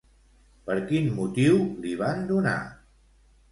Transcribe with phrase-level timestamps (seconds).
[0.69, 2.59] Per quin motiu li van donar?